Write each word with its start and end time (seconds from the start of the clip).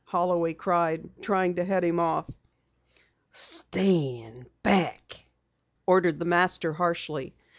Holloway 0.05 0.53
cried, 0.55 1.07
trying 1.21 1.57
to 1.57 1.63
head 1.63 1.83
him 1.83 1.99
off. 1.99 2.27
"Stand 3.29 4.47
back!" 4.63 5.27
ordered 5.85 6.17
the 6.17 6.25
Master 6.25 6.73
harshly. 6.73 7.35